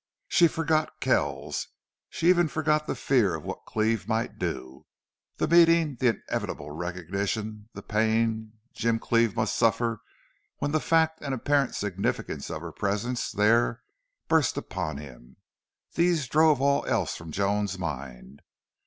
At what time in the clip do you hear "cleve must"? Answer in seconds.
8.97-9.55